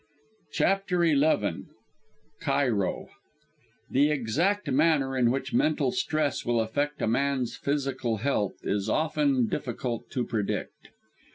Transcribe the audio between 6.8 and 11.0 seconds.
a man's physical health is often difficult to predict.